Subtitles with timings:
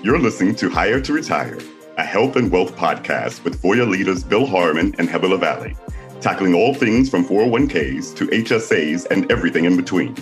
[0.00, 1.58] You're listening to Hire to Retire,
[1.96, 5.76] a health and wealth podcast with Voya leaders Bill Harmon and Heather Lavallee,
[6.20, 10.14] tackling all things from 401ks to HSAs and everything in between.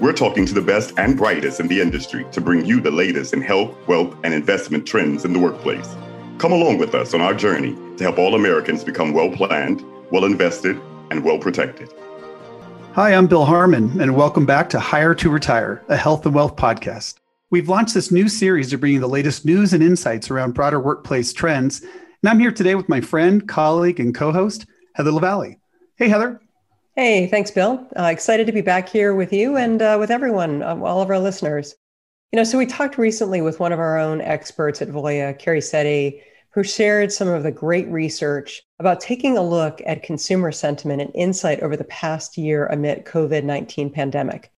[0.00, 3.32] We're talking to the best and brightest in the industry to bring you the latest
[3.32, 5.96] in health, wealth, and investment trends in the workplace.
[6.38, 10.26] Come along with us on our journey to help all Americans become well planned, well
[10.26, 10.80] invested,
[11.10, 11.92] and well protected.
[12.92, 16.54] Hi, I'm Bill Harmon, and welcome back to Hire to Retire, a health and wealth
[16.54, 17.14] podcast.
[17.50, 20.80] We've launched this new series to bring you the latest news and insights around broader
[20.80, 21.82] workplace trends.
[21.82, 25.58] And I'm here today with my friend, colleague, and co host, Heather Lavallee.
[25.96, 26.40] Hey, Heather.
[26.96, 27.86] Hey, thanks, Bill.
[27.98, 31.10] Uh, excited to be back here with you and uh, with everyone, uh, all of
[31.10, 31.74] our listeners.
[32.32, 35.60] You know, so we talked recently with one of our own experts at Voya, Carrie
[35.60, 41.02] Setti, who shared some of the great research about taking a look at consumer sentiment
[41.02, 44.50] and insight over the past year amid COVID-19 pandemic.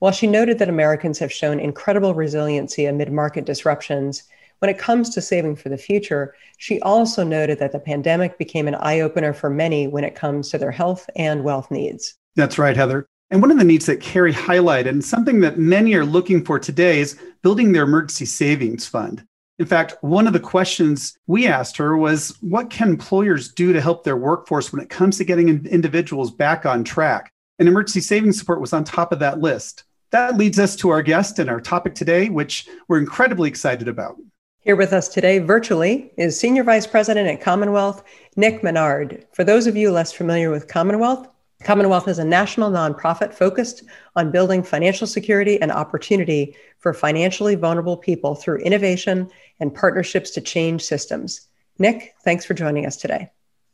[0.00, 4.22] While she noted that Americans have shown incredible resiliency amid market disruptions,
[4.60, 8.68] when it comes to saving for the future, she also noted that the pandemic became
[8.68, 12.14] an eye opener for many when it comes to their health and wealth needs.
[12.36, 13.08] That's right, Heather.
[13.30, 16.60] And one of the needs that Carrie highlighted, and something that many are looking for
[16.60, 19.24] today, is building their emergency savings fund.
[19.58, 23.80] In fact, one of the questions we asked her was what can employers do to
[23.80, 27.32] help their workforce when it comes to getting individuals back on track?
[27.58, 29.84] And emergency savings support was on top of that list.
[30.10, 34.16] That leads us to our guest and our topic today, which we're incredibly excited about.
[34.60, 38.04] Here with us today, virtually, is Senior Vice President at Commonwealth,
[38.36, 39.26] Nick Maynard.
[39.32, 41.28] For those of you less familiar with Commonwealth,
[41.64, 43.82] Commonwealth is a national nonprofit focused
[44.14, 50.40] on building financial security and opportunity for financially vulnerable people through innovation and partnerships to
[50.40, 51.48] change systems.
[51.78, 53.30] Nick, thanks for joining us today.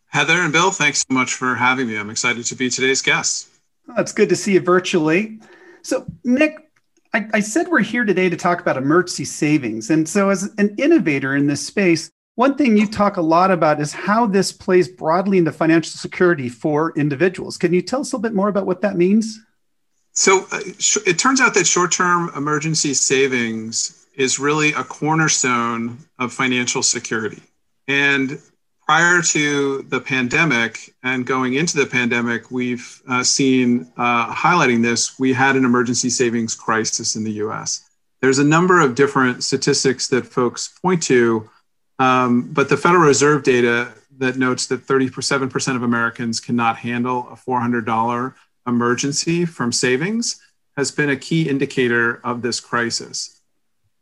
[0.06, 1.98] Heather and Bill, thanks so much for having me.
[1.98, 3.48] I'm excited to be today's guest.
[3.88, 5.40] Oh, it's good to see you virtually.
[5.82, 6.70] So, Nick,
[7.12, 9.90] I, I said we're here today to talk about emergency savings.
[9.90, 13.80] And so, as an innovator in this space, one thing you talk a lot about
[13.80, 17.56] is how this plays broadly into financial security for individuals.
[17.56, 19.40] Can you tell us a little bit more about what that means?
[20.12, 25.98] So, uh, sh- it turns out that short term emergency savings is really a cornerstone
[26.18, 27.42] of financial security.
[27.86, 28.40] And
[28.86, 35.18] prior to the pandemic and going into the pandemic, we've uh, seen uh, highlighting this,
[35.18, 37.88] we had an emergency savings crisis in the US.
[38.20, 41.48] There's a number of different statistics that folks point to,
[41.98, 47.36] um, but the Federal Reserve data that notes that 37% of Americans cannot handle a
[47.36, 48.34] $400
[48.66, 50.40] emergency from savings
[50.76, 53.33] has been a key indicator of this crisis.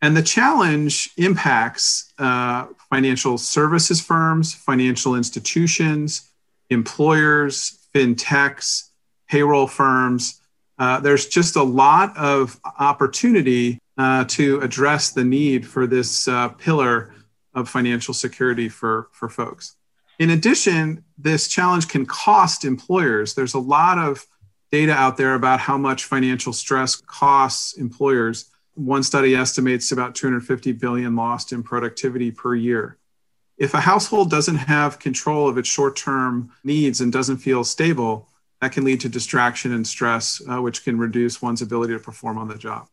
[0.02, 6.28] And the challenge impacts uh, financial services firms, financial institutions,
[6.70, 8.90] employers, fintechs,
[9.28, 10.40] payroll firms.
[10.76, 16.48] Uh, there's just a lot of opportunity uh, to address the need for this uh,
[16.48, 17.14] pillar
[17.54, 19.76] of financial security for, for folks.
[20.18, 23.34] In addition, this challenge can cost employers.
[23.34, 24.26] There's a lot of
[24.72, 28.46] data out there about how much financial stress costs employers.
[28.74, 32.98] One study estimates about 250 billion lost in productivity per year.
[33.58, 38.28] If a household doesn't have control of its short term needs and doesn't feel stable,
[38.60, 42.38] that can lead to distraction and stress, uh, which can reduce one's ability to perform
[42.38, 42.88] on the job.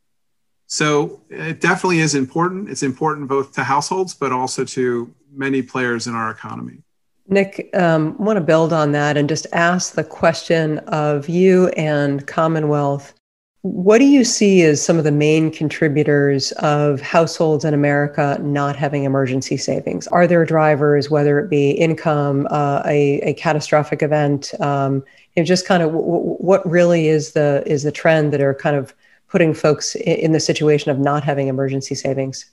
[0.66, 2.70] So it definitely is important.
[2.70, 6.84] It's important both to households, but also to many players in our economy.
[7.28, 12.26] Nick, um, want to build on that and just ask the question of you and
[12.26, 13.14] Commonwealth
[13.62, 18.78] what do you see as some of the main contributors of households in America not
[18.78, 20.08] having emergency savings?
[20.08, 25.04] Are there drivers, whether it be income, uh, a, a, catastrophic event, um,
[25.44, 28.76] just kind of w- w- what really is the is the trend that are kind
[28.76, 28.94] of
[29.28, 32.46] putting folks in, in the situation of not having emergency savings?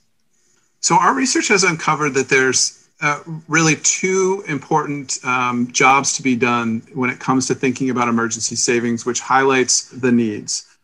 [0.81, 6.35] So our research has uncovered that there's uh, really two important um, jobs to be
[6.35, 10.76] done when it comes to thinking about emergency savings, which highlights the needs.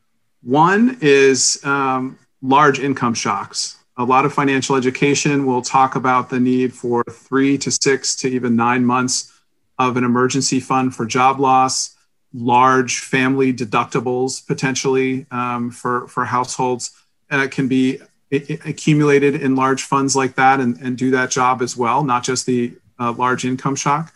[0.44, 3.78] One is um, large income shocks.
[3.96, 8.28] A lot of financial education will talk about the need for three to six to
[8.28, 9.32] even nine months
[9.80, 11.96] of an emergency fund for job loss,
[12.34, 16.92] large family deductibles potentially um, for, for households
[17.32, 18.00] uh, can be
[18.32, 22.46] accumulated in large funds like that and, and do that job as well, not just
[22.46, 24.14] the uh, large income shock.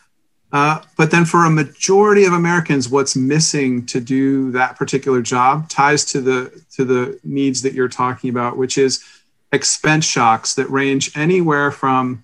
[0.52, 5.70] Uh, but then for a majority of Americans, what's missing to do that particular job
[5.70, 9.04] ties to the to the needs that you're talking about, which is
[9.52, 12.24] expense shocks that range anywhere from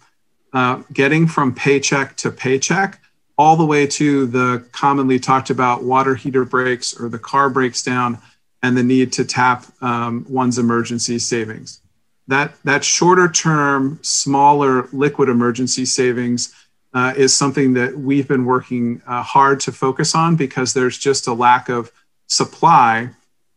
[0.54, 3.00] uh, getting from paycheck to paycheck
[3.38, 7.81] all the way to the commonly talked about water heater breaks or the car breaks
[7.84, 8.18] down
[8.62, 11.81] and the need to tap um, one's emergency savings.
[12.28, 16.54] that that shorter term, smaller liquid emergency savings
[16.94, 21.28] uh, is something that we've been working uh, hard to focus on because there's just
[21.28, 21.92] a lack of
[22.28, 23.10] supply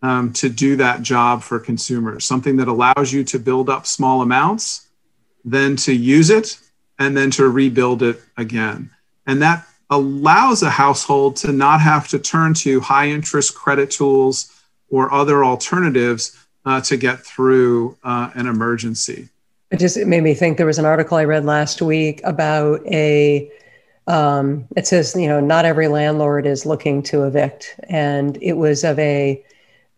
[0.03, 2.25] um, to do that job for consumers.
[2.25, 4.89] Something that allows you to build up small amounts,
[5.45, 6.59] then to use it,
[6.99, 8.91] and then to rebuild it again.
[9.27, 14.53] And that allows a household to not have to turn to high interest credit tools
[14.89, 19.29] or other alternatives uh, to get through uh, an emergency.
[19.71, 22.87] It just it made me think there was an article I read last week about
[22.87, 23.51] a.
[24.09, 28.85] Um, it says you know not every landlord is looking to evict, and it was
[28.85, 29.45] of a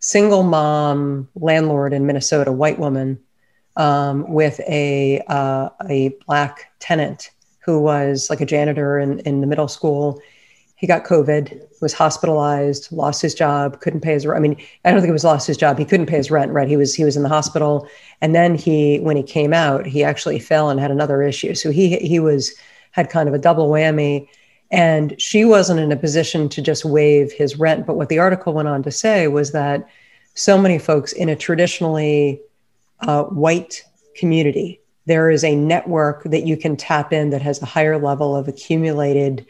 [0.00, 3.18] single mom landlord in Minnesota, white woman,
[3.76, 7.30] um, with a uh, a black tenant
[7.60, 10.20] who was like a janitor in, in the middle school.
[10.78, 14.24] He got COVID, was hospitalized, lost his job, couldn't pay his.
[14.24, 14.38] rent.
[14.38, 15.76] I mean, I don't think it was lost his job.
[15.76, 16.52] He couldn't pay his rent.
[16.52, 16.68] Right?
[16.68, 17.88] He was he was in the hospital,
[18.20, 21.54] and then he when he came out, he actually fell and had another issue.
[21.54, 22.54] So he he was
[22.92, 24.28] had kind of a double whammy.
[24.70, 27.86] And she wasn't in a position to just waive his rent.
[27.86, 29.88] But what the article went on to say was that
[30.34, 32.40] so many folks in a traditionally
[33.00, 33.82] uh, white
[34.14, 38.36] community, there is a network that you can tap in that has a higher level
[38.36, 39.46] of accumulated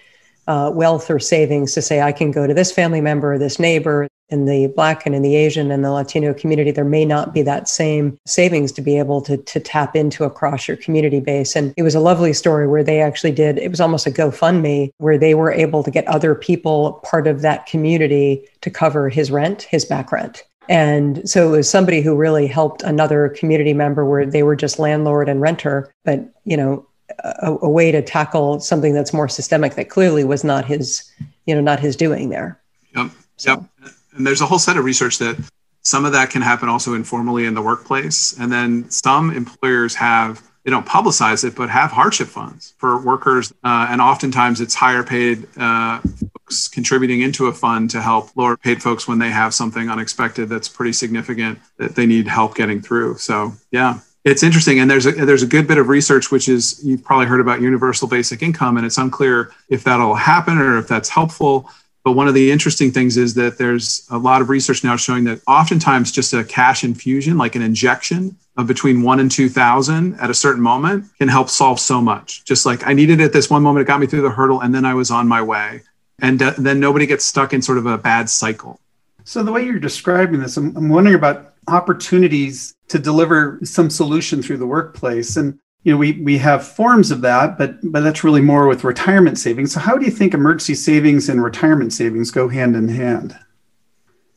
[0.49, 3.59] uh, wealth or savings to say, I can go to this family member, or this
[3.59, 7.33] neighbor, in the Black and in the Asian and the Latino community, there may not
[7.33, 11.57] be that same savings to be able to, to tap into across your community base.
[11.57, 14.91] And it was a lovely story where they actually did, it was almost a GoFundMe
[14.99, 19.31] where they were able to get other people part of that community to cover his
[19.31, 20.45] rent, his back rent.
[20.69, 24.79] And so it was somebody who really helped another community member where they were just
[24.79, 26.87] landlord and renter, but you know,
[27.21, 31.11] a, a way to tackle something that's more systemic that clearly was not his,
[31.47, 32.61] you know, not his doing there.
[32.95, 33.11] Yep.
[33.37, 33.51] So.
[33.51, 35.39] Yep and there's a whole set of research that
[35.83, 38.39] some of that can happen also informally in the workplace.
[38.39, 43.53] And then some employers have, they don't publicize it, but have hardship funds for workers.
[43.65, 48.57] Uh, and oftentimes it's higher paid uh, folks contributing into a fund to help lower
[48.57, 52.83] paid folks when they have something unexpected that's pretty significant that they need help getting
[52.83, 53.17] through.
[53.17, 54.01] So, yeah.
[54.29, 57.25] It's interesting, and there's a, there's a good bit of research, which is you've probably
[57.25, 61.71] heard about universal basic income, and it's unclear if that'll happen or if that's helpful.
[62.05, 65.25] But one of the interesting things is that there's a lot of research now showing
[65.25, 70.29] that oftentimes just a cash infusion, like an injection of between one and 2000 at
[70.29, 72.45] a certain moment, can help solve so much.
[72.45, 74.75] Just like I needed it this one moment, it got me through the hurdle, and
[74.75, 75.81] then I was on my way.
[76.21, 78.79] And uh, then nobody gets stuck in sort of a bad cycle.
[79.25, 84.43] So, the way you're describing this, I'm, I'm wondering about opportunities to deliver some solution
[84.43, 85.37] through the workplace.
[85.37, 88.85] And you know, we, we have forms of that, but but that's really more with
[88.85, 89.73] retirement savings.
[89.73, 93.39] So how do you think emergency savings and retirement savings go hand in hand?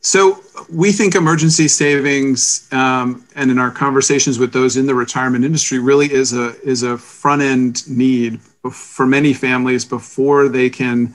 [0.00, 5.44] So we think emergency savings, um, and in our conversations with those in the retirement
[5.44, 8.40] industry, really is a is a front end need
[8.70, 11.14] for many families before they can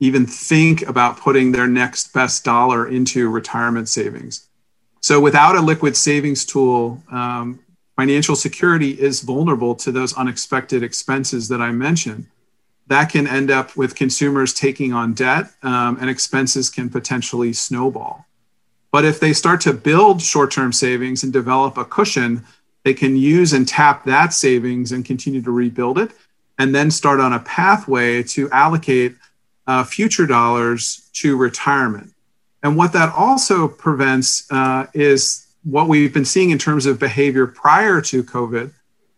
[0.00, 4.47] even think about putting their next best dollar into retirement savings.
[5.00, 7.60] So without a liquid savings tool, um,
[7.96, 12.26] financial security is vulnerable to those unexpected expenses that I mentioned.
[12.88, 18.26] That can end up with consumers taking on debt, um, and expenses can potentially snowball.
[18.90, 22.44] But if they start to build short term savings and develop a cushion,
[22.84, 26.12] they can use and tap that savings and continue to rebuild it,
[26.58, 29.14] and then start on a pathway to allocate
[29.66, 32.14] uh, future dollars to retirement.
[32.62, 37.46] And what that also prevents uh, is what we've been seeing in terms of behavior
[37.46, 38.72] prior to COVID,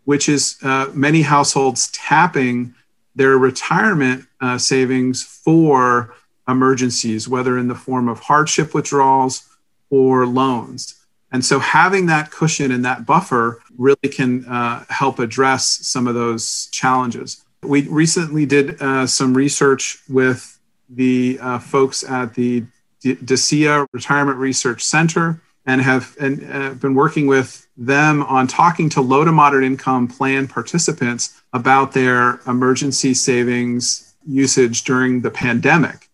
[0.04, 2.74] which is uh, many households tapping
[3.14, 6.14] their retirement uh, savings for
[6.48, 9.48] emergencies, whether in the form of hardship withdrawals
[9.90, 10.94] or loans.
[11.32, 16.14] And so having that cushion and that buffer really can uh, help address some of
[16.14, 17.44] those challenges.
[17.62, 22.64] We recently did uh, some research with the uh, folks at the
[23.02, 29.00] DCIIA Retirement Research Center and have and, uh, been working with them on talking to
[29.00, 36.08] low to moderate income plan participants about their emergency savings usage during the pandemic.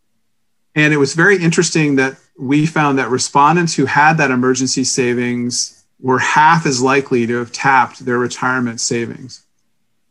[0.75, 5.85] And it was very interesting that we found that respondents who had that emergency savings
[6.01, 9.46] were half as likely to have tapped their retirement savings.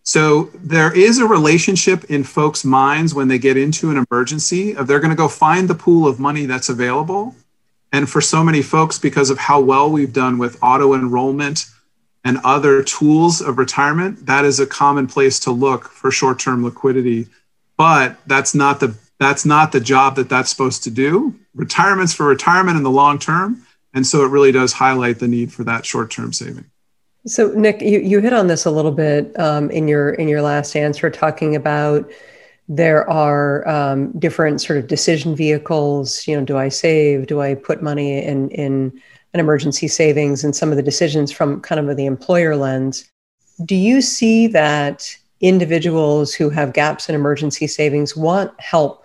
[0.06, 4.88] So there is a relationship in folks' minds when they get into an emergency of
[4.88, 7.36] they're going to go find the pool of money that's available
[7.96, 11.66] and for so many folks, because of how well we've done with auto enrollment
[12.26, 17.28] and other tools of retirement, that is a common place to look for short-term liquidity.
[17.78, 21.36] But that's not the that's not the job that that's supposed to do.
[21.54, 25.54] Retirement's for retirement in the long term, and so it really does highlight the need
[25.54, 26.70] for that short-term saving.
[27.28, 30.44] So, Nick, you, you hit on this a little bit um, in your in your
[30.44, 32.10] last answer, talking about
[32.68, 36.28] there are um, different sort of decision vehicles.
[36.28, 37.28] You know, do I save?
[37.28, 39.02] Do I put money in in
[39.34, 40.44] an emergency savings?
[40.44, 43.10] And some of the decisions from kind of the employer lens.
[43.64, 49.05] Do you see that individuals who have gaps in emergency savings want help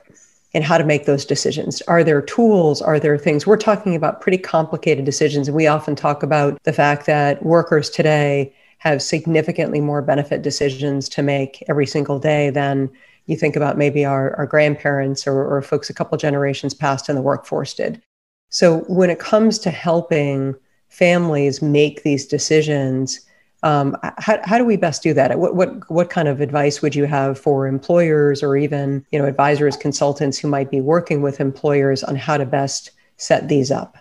[0.52, 1.80] in how to make those decisions.
[1.82, 2.82] Are there tools?
[2.82, 3.46] Are there things?
[3.46, 5.48] We're talking about pretty complicated decisions.
[5.48, 11.08] And we often talk about the fact that workers today have significantly more benefit decisions
[11.10, 12.90] to make every single day than
[13.26, 17.14] you think about maybe our, our grandparents or, or folks a couple generations past in
[17.14, 18.02] the workforce did.
[18.48, 20.56] So when it comes to helping
[20.88, 23.20] families make these decisions,
[23.62, 25.38] um, how, how do we best do that?
[25.38, 29.26] What, what, what kind of advice would you have for employers or even, you know,
[29.26, 33.96] advisors, consultants who might be working with employers on how to best set these up?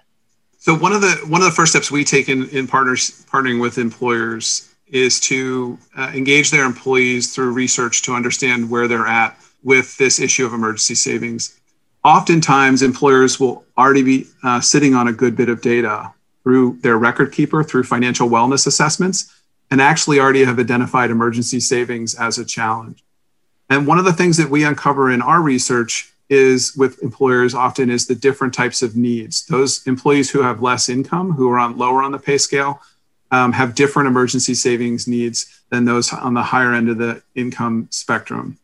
[0.58, 3.62] So one of the one of the first steps we take in, in partners partnering
[3.62, 9.40] with employers is to uh, engage their employees through research to understand where they're at
[9.64, 11.60] with this issue of emergency savings.
[12.04, 16.12] Oftentimes, employers will already be uh, sitting on a good bit of data
[16.44, 19.34] through their record keeper, through financial wellness assessments,
[19.72, 23.04] and actually already have identified emergency savings as a challenge.
[23.70, 27.90] And one of the things that we uncover in our research is with employers often
[27.90, 29.46] is the different types of needs.
[29.46, 32.82] Those employees who have less income, who are on lower on the pay scale,
[33.32, 37.88] um, have different emergency savings needs than those on the higher end of the income
[37.92, 38.58] spectrum.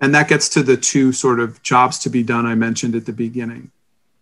[0.00, 3.06] And that gets to the two sort of jobs to be done I mentioned at
[3.06, 3.70] the beginning.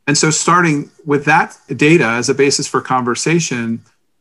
[0.07, 3.81] And so, starting with that data as a basis for conversation,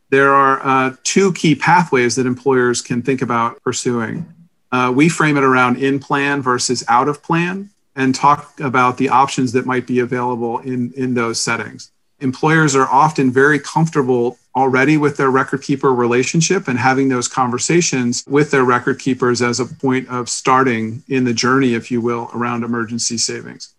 [0.09, 4.25] there are uh, two key pathways that employers can think about pursuing.
[4.71, 9.09] Uh, we frame it around in plan versus out of plan and talk about the
[9.09, 11.91] options that might be available in, in those settings.
[12.21, 18.23] Employers are often very comfortable already with their record keeper relationship and having those conversations
[18.27, 22.29] with their record keepers as a point of starting in the journey, if you will,
[22.33, 23.73] around emergency savings.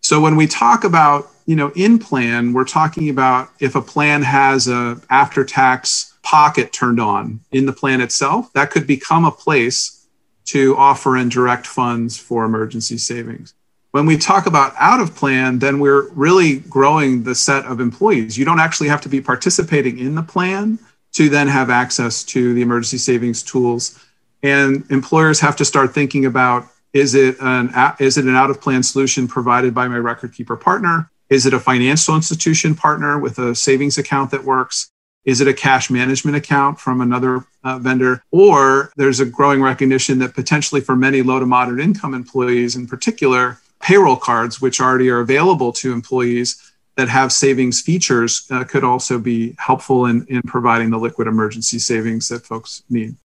[0.00, 4.22] So when we talk about, you know, in plan, we're talking about if a plan
[4.22, 9.30] has a after tax pocket turned on in the plan itself, that could become a
[9.30, 10.06] place
[10.44, 13.54] to offer and direct funds for emergency savings.
[13.92, 18.38] When we talk about out of plan, then we're really growing the set of employees.
[18.38, 20.78] You don't actually have to be participating in the plan
[21.12, 24.02] to then have access to the emergency savings tools.
[24.42, 28.60] And employers have to start thinking about is it an is it an out of
[28.60, 31.10] plan solution provided by my record keeper partner?
[31.32, 34.90] Is it a financial institution partner with a savings account that works?
[35.24, 38.22] Is it a cash management account from another uh, vendor?
[38.30, 42.86] Or there's a growing recognition that potentially for many low to moderate income employees in
[42.86, 48.84] particular, payroll cards, which already are available to employees that have savings features, uh, could
[48.84, 53.16] also be helpful in, in providing the liquid emergency savings that folks need.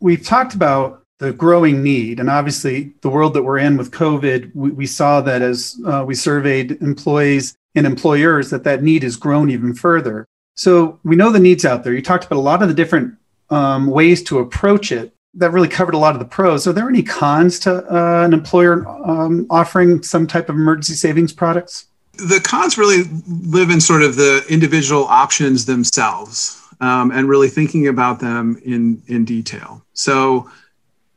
[0.00, 2.18] We've talked about the growing need.
[2.18, 6.02] And obviously, the world that we're in with COVID, we, we saw that as uh,
[6.04, 10.26] we surveyed employees and employers, that that need has grown even further.
[10.56, 11.94] So we know the needs out there.
[11.94, 13.14] You talked about a lot of the different
[13.50, 15.14] um, ways to approach it.
[15.34, 16.66] That really covered a lot of the pros.
[16.66, 21.32] Are there any cons to uh, an employer um, offering some type of emergency savings
[21.32, 21.86] products?
[22.14, 27.86] The cons really live in sort of the individual options themselves um, and really thinking
[27.86, 29.82] about them in, in detail.
[29.94, 30.50] So,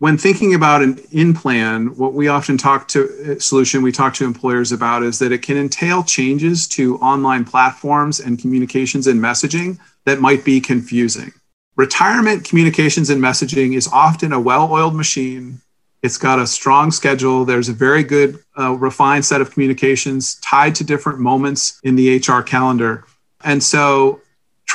[0.06, 4.14] when thinking about an in plan, what we often talk to uh, solution we talk
[4.14, 9.20] to employers about is that it can entail changes to online platforms and communications and
[9.20, 11.34] messaging that might be confusing.
[11.76, 15.60] Retirement communications and messaging is often a well oiled machine.
[16.04, 17.44] It's got a strong schedule.
[17.44, 22.18] There's a very good, uh, refined set of communications tied to different moments in the
[22.18, 23.06] HR calendar.
[23.44, 24.22] And so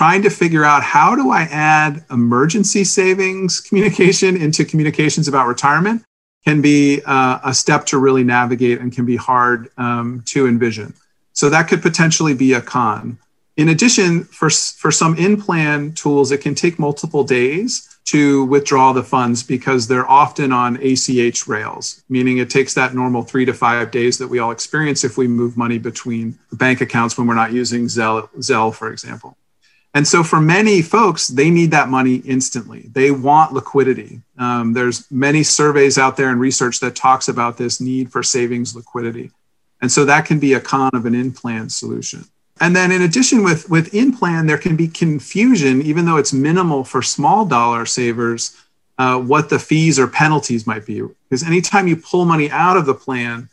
[0.00, 6.02] trying to figure out how do I add emergency savings communication into communications about retirement
[6.42, 10.95] can be uh, a step to really navigate and can be hard um, to envision.
[11.35, 13.19] So that could potentially be a con.
[13.59, 18.95] In addition, for, for some in plan tools, it can take multiple days to withdraw
[18.95, 23.52] the funds because they're often on ACH rails, meaning it takes that normal three to
[23.52, 27.35] five days that we all experience if we move money between bank accounts when we're
[27.35, 29.37] not using Zelle, Zelle for example.
[29.93, 32.89] And so for many folks, they need that money instantly.
[32.93, 34.21] They want liquidity.
[34.39, 38.77] Um, there's many surveys out there and research that talks about this need for savings
[38.77, 39.33] liquidity.
[39.81, 42.25] And so that can be a con of an in-plan solution.
[42.61, 46.85] And then in addition with, with in-plan, there can be confusion, even though it's minimal
[46.85, 48.57] for small dollar savers,
[48.99, 51.01] uh, what the fees or penalties might be.
[51.01, 53.49] Because anytime you pull money out of the plan,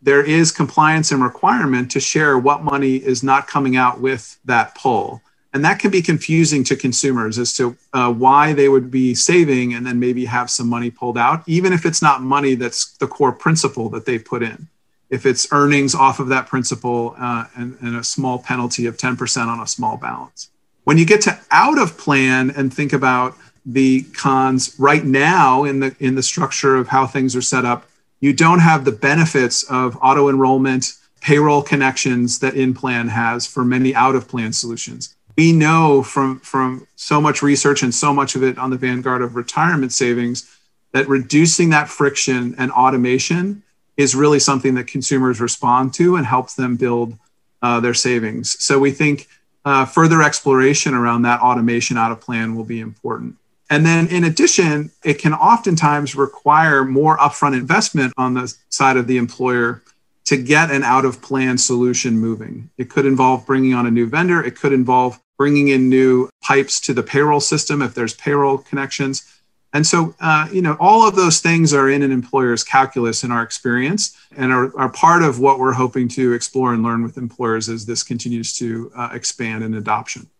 [0.00, 4.74] there is compliance and requirement to share what money is not coming out with that
[4.74, 5.20] pull
[5.56, 9.72] And that can be confusing to consumers as to uh, why they would be saving
[9.72, 13.06] and then maybe have some money pulled out, even if it's not money that's the
[13.06, 14.68] core principle that they put in.
[15.08, 19.46] If it's earnings off of that principle uh, and, and a small penalty of 10%
[19.46, 20.50] on a small balance.
[20.84, 23.34] When you get to out of plan and think about
[23.64, 27.86] the cons right now in the in the structure of how things are set up,
[28.20, 33.64] you don't have the benefits of auto enrollment, payroll connections that in plan has for
[33.64, 38.34] many out of plan solutions we know from from so much research and so much
[38.34, 40.50] of it on the vanguard of retirement savings
[40.92, 43.62] that reducing that friction and automation
[43.96, 47.18] is really something that consumers respond to and helps them build
[47.62, 48.62] uh, their savings.
[48.62, 49.28] So we think
[49.64, 53.36] uh, further exploration around that automation out of plan will be important.
[53.68, 59.06] And then in addition, it can oftentimes require more upfront investment on the side of
[59.06, 59.82] the employer
[60.26, 62.70] to get an out of plan solution moving.
[62.78, 66.80] It could involve bringing on a new vendor, it could involve bringing in new pipes
[66.80, 69.30] to the payroll system if there's payroll connections.
[69.72, 73.30] And so, uh, you know, all of those things are in an employer's calculus in
[73.30, 77.18] our experience and are, are part of what we're hoping to explore and learn with
[77.18, 80.30] employers as this continues to uh, expand in adoption.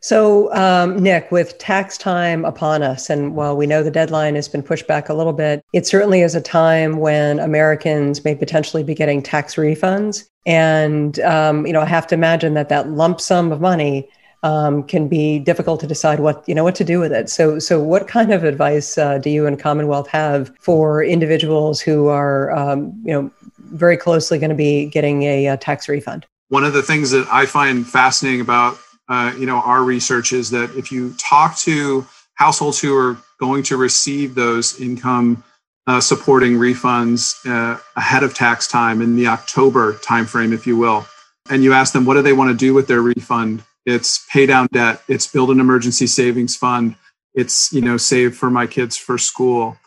[0.00, 4.48] So, um, Nick, with tax time upon us, and while we know the deadline has
[4.48, 8.84] been pushed back a little bit, it certainly is a time when Americans may potentially
[8.84, 10.28] be getting tax refunds.
[10.46, 14.08] And, um, you know, I have to imagine that that lump sum of money
[14.42, 17.28] um, can be difficult to decide what you know what to do with it.
[17.28, 22.08] So, so what kind of advice uh, do you and Commonwealth have for individuals who
[22.08, 26.26] are um, you know very closely going to be getting a, a, tax refund?
[26.48, 28.78] One of the things that I find fascinating about
[29.08, 33.62] uh, you know our research is that if you talk to households who are going
[33.64, 35.42] to receive those income
[35.86, 41.06] uh, supporting refunds uh, ahead of tax time in the October timeframe, if you will,
[41.48, 44.46] and you ask them what do they want to do with their refund it's pay
[44.46, 45.00] down debt.
[45.08, 46.96] It's build an emergency savings fund.
[47.34, 49.78] It's you know save for my kids for school.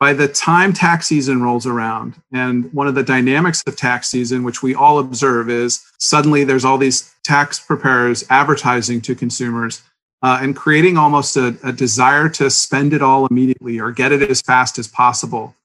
[0.00, 4.44] By the time tax season rolls around and one of the dynamics of tax season
[4.44, 9.82] which we all observe is suddenly there's all these tax preparers advertising to consumers
[10.22, 14.22] uh, and creating almost a, a desire to spend it all immediately or get it
[14.22, 15.56] as fast as possible.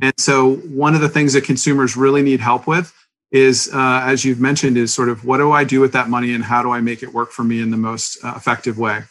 [0.00, 2.94] And so one of the things that consumers really need help with
[3.32, 6.34] is, uh, as you've mentioned, is sort of what do I do with that money
[6.34, 9.02] and how do I make it work for me in the most uh, effective way?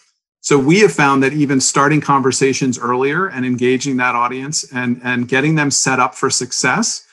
[0.41, 5.27] So we have found that even starting conversations earlier and engaging that audience and, and
[5.27, 7.05] getting them set up for success.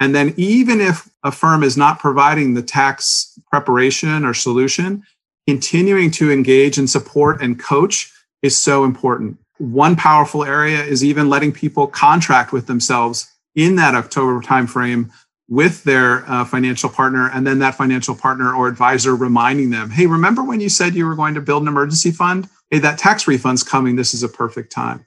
[0.00, 5.02] And then even if a firm is not providing the tax preparation or solution,
[5.46, 9.38] continuing to engage and support and coach is so important.
[9.58, 15.10] One powerful area is even letting people contract with themselves in that October timeframe
[15.50, 20.06] with their uh, financial partner and then that financial partner or advisor reminding them hey
[20.06, 22.48] remember when you said you were going to build an emergency fund?
[22.70, 23.96] Hey that tax refund's coming.
[23.96, 25.04] This is a perfect time.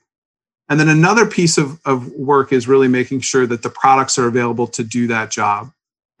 [0.68, 4.26] And then another piece of, of work is really making sure that the products are
[4.26, 5.70] available to do that job.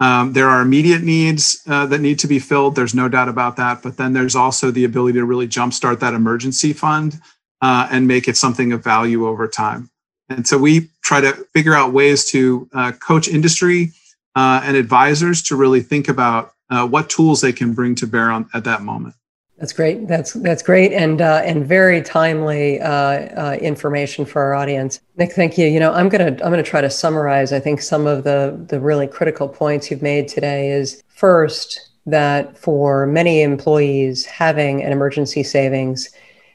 [0.00, 2.74] Um, there are immediate needs uh, that need to be filled.
[2.74, 3.82] There's no doubt about that.
[3.82, 7.20] But then there's also the ability to really jumpstart that emergency fund
[7.62, 9.90] uh, and make it something of value over time.
[10.28, 13.92] And so we try to figure out ways to uh, coach industry
[14.34, 18.30] uh, and advisors to really think about uh, what tools they can bring to bear
[18.30, 19.14] on at that moment.
[19.58, 20.08] That's great.
[20.08, 25.00] That's that's great and uh, and very timely uh, uh, information for our audience.
[25.16, 25.66] Nick, thank you.
[25.66, 27.52] You know, I'm gonna I'm gonna try to summarize.
[27.52, 32.58] I think some of the the really critical points you've made today is first that
[32.58, 36.10] for many employees having an emergency savings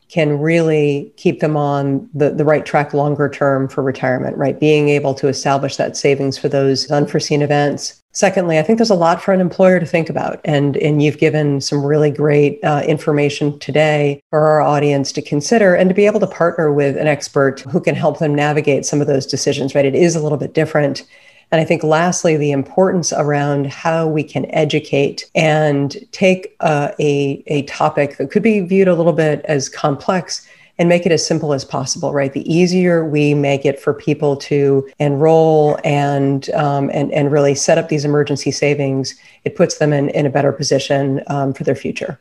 [0.10, 4.60] can really keep them on the, the right track longer term for retirement, right?
[4.60, 8.02] Being able to establish that savings for those unforeseen events.
[8.12, 10.42] Secondly, I think there's a lot for an employer to think about.
[10.44, 15.76] And, and you've given some really great uh, information today for our audience to consider
[15.76, 19.02] and to be able to partner with an expert who can help them navigate some
[19.02, 19.86] of those decisions, right?
[19.86, 21.06] It is a little bit different
[21.52, 27.44] and I think lastly, the importance around how we can educate and take uh, a,
[27.48, 31.26] a topic that could be viewed a little bit as complex and make it as
[31.26, 32.32] simple as possible, right?
[32.32, 37.78] The easier we make it for people to enroll and um, and and really set
[37.78, 41.76] up these emergency savings, it puts them in, in a better position um, for their
[41.76, 42.20] future.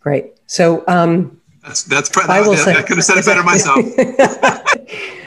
[0.00, 0.32] Great.
[0.46, 2.16] So um, that's that's.
[2.16, 3.84] I, will say, I could have said it better myself.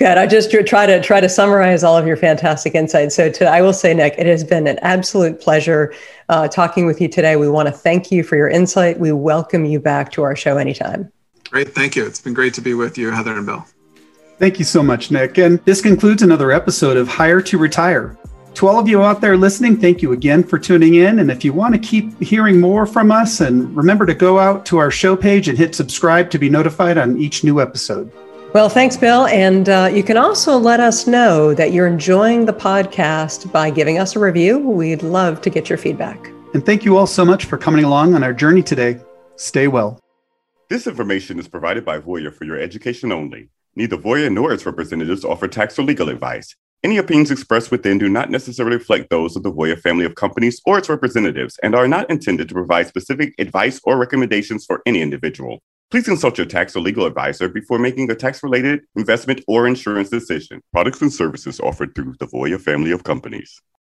[0.00, 0.16] Good.
[0.16, 3.14] I just try to try to summarize all of your fantastic insights.
[3.14, 5.92] So, to, I will say, Nick, it has been an absolute pleasure
[6.30, 7.36] uh, talking with you today.
[7.36, 8.98] We want to thank you for your insight.
[8.98, 11.12] We welcome you back to our show anytime.
[11.50, 11.74] Great.
[11.74, 12.06] Thank you.
[12.06, 13.66] It's been great to be with you, Heather and Bill.
[14.38, 15.36] Thank you so much, Nick.
[15.36, 18.16] And this concludes another episode of Hire to Retire.
[18.54, 21.18] To all of you out there listening, thank you again for tuning in.
[21.18, 24.64] And if you want to keep hearing more from us, and remember to go out
[24.64, 28.10] to our show page and hit subscribe to be notified on each new episode.
[28.52, 29.26] Well, thanks, Bill.
[29.28, 33.98] And uh, you can also let us know that you're enjoying the podcast by giving
[33.98, 34.58] us a review.
[34.58, 36.26] We'd love to get your feedback.
[36.52, 38.98] And thank you all so much for coming along on our journey today.
[39.36, 40.00] Stay well.
[40.68, 43.50] This information is provided by Voya for your education only.
[43.76, 46.56] Neither Voya nor its representatives offer tax or legal advice.
[46.82, 50.60] Any opinions expressed within do not necessarily reflect those of the Voya family of companies
[50.66, 55.02] or its representatives and are not intended to provide specific advice or recommendations for any
[55.02, 55.62] individual.
[55.90, 60.08] Please consult your tax or legal advisor before making a tax related investment or insurance
[60.08, 60.60] decision.
[60.72, 63.60] Products and services offered through the Voya family of companies.